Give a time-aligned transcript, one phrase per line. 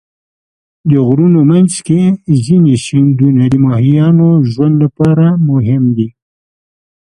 [0.89, 2.01] د غرونو منځ کې
[2.45, 6.09] ځینې سیندونه د ماهیانو ژوند لپاره مهم دي.